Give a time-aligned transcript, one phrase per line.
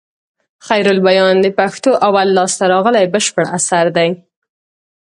[0.67, 4.09] خيرالبيان د پښتو اول لاسته راغلى بشپړ اثر دئ.